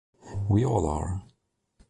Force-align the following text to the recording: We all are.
We 0.49 0.65
all 0.65 0.87
are. 0.89 1.21